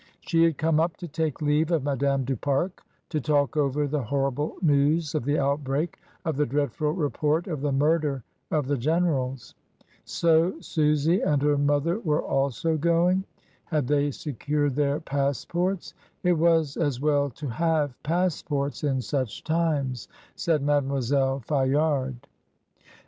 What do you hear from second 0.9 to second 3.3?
to take leave of Madame du Pare, to